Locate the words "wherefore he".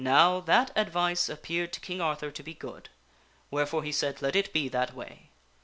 3.51-3.91